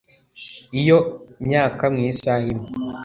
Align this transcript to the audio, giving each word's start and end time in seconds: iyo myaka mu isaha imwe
iyo 0.79 0.97
myaka 1.45 1.83
mu 1.93 1.99
isaha 2.11 2.45
imwe 2.53 2.67